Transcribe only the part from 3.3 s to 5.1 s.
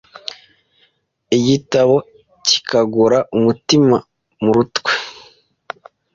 umutima muri twe